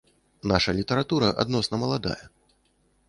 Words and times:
Наша 0.51 0.73
літаратура 0.77 1.29
адносна 1.43 1.81
маладая. 1.83 2.19